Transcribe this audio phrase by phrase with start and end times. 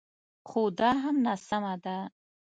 [0.49, 1.97] خو دا هم ناسمه ده